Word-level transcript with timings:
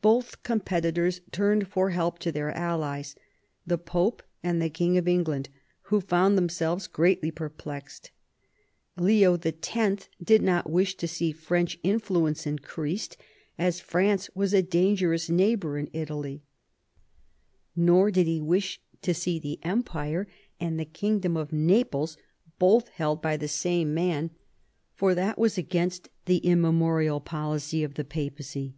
Both 0.00 0.42
competitors 0.42 1.20
turned 1.30 1.68
for 1.68 1.90
help 1.90 2.18
to 2.18 2.32
their 2.32 2.50
allies, 2.50 3.14
the 3.64 3.78
Pope 3.78 4.20
and 4.42 4.60
the 4.60 4.68
King 4.68 4.98
of 4.98 5.06
England, 5.06 5.50
who 5.82 6.00
foimd 6.00 6.34
themselves 6.34 6.88
greatly 6.88 7.30
perplexed. 7.30 8.10
Leo 8.96 9.36
X. 9.38 10.08
did 10.20 10.42
not 10.42 10.68
wish 10.68 10.96
to 10.96 11.06
see 11.06 11.30
French 11.30 11.78
influence 11.84 12.44
increased, 12.44 13.16
as 13.56 13.78
France 13.78 14.28
was 14.34 14.52
a 14.52 14.62
dangerous 14.62 15.30
neigh 15.30 15.54
bour 15.54 15.78
in 15.78 15.88
Italy; 15.92 16.42
nor 17.76 18.10
did 18.10 18.26
he 18.26 18.40
wish 18.40 18.80
to 19.02 19.14
see 19.14 19.38
the 19.38 19.60
empire 19.62 20.26
and 20.58 20.76
the 20.80 20.84
kingdom 20.84 21.36
of 21.36 21.52
Naples 21.52 22.16
both 22.58 22.88
held 22.88 23.22
by 23.22 23.36
the 23.36 23.46
same 23.46 23.94
man, 23.94 24.30
for 24.96 25.14
that 25.14 25.38
was 25.38 25.56
against 25.56 26.08
the 26.24 26.38
immemorial 26.38 27.20
policy 27.20 27.84
of 27.84 27.94
the 27.94 28.04
Papacy. 28.04 28.74